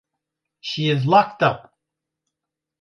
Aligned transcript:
She 0.61 0.89
is 0.89 1.05
locked 1.05 1.43
up. 1.43 1.77